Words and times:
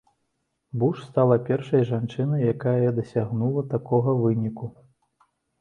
Буш 0.83 1.01
стала 1.09 1.37
першай 1.49 1.85
жанчынай, 1.91 2.41
якая 2.53 2.87
дасягнула 3.01 3.67
такога 3.77 4.17
выніку. 4.23 4.65